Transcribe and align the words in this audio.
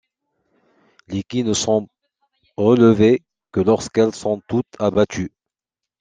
Les 1.09 1.21
quilles 1.21 1.43
ne 1.45 1.53
sont 1.53 1.87
relevées 2.57 3.21
que 3.51 3.59
lorsqu'elles 3.59 4.15
sont 4.15 4.41
toutes 4.47 4.75
abattues. 4.79 5.31